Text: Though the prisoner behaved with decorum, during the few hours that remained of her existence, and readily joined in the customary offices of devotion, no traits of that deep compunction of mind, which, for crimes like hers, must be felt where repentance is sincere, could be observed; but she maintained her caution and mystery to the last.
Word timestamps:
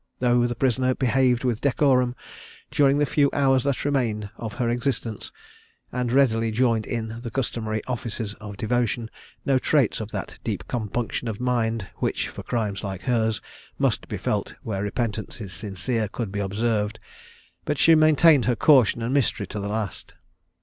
Though 0.17 0.47
the 0.47 0.55
prisoner 0.55 0.95
behaved 0.95 1.43
with 1.43 1.61
decorum, 1.61 2.15
during 2.71 2.97
the 2.97 3.05
few 3.05 3.29
hours 3.33 3.63
that 3.65 3.85
remained 3.85 4.31
of 4.35 4.53
her 4.53 4.67
existence, 4.67 5.31
and 5.91 6.11
readily 6.11 6.49
joined 6.49 6.87
in 6.87 7.21
the 7.21 7.29
customary 7.29 7.83
offices 7.85 8.33
of 8.41 8.57
devotion, 8.57 9.11
no 9.45 9.59
traits 9.59 10.01
of 10.01 10.09
that 10.09 10.39
deep 10.43 10.67
compunction 10.67 11.27
of 11.27 11.39
mind, 11.39 11.87
which, 11.97 12.29
for 12.29 12.41
crimes 12.41 12.83
like 12.83 13.01
hers, 13.03 13.41
must 13.77 14.07
be 14.07 14.17
felt 14.17 14.55
where 14.63 14.81
repentance 14.81 15.39
is 15.39 15.53
sincere, 15.53 16.07
could 16.07 16.31
be 16.31 16.39
observed; 16.39 16.99
but 17.63 17.77
she 17.77 17.93
maintained 17.93 18.45
her 18.45 18.55
caution 18.55 19.03
and 19.03 19.13
mystery 19.13 19.45
to 19.45 19.59
the 19.59 19.69
last. 19.69 20.15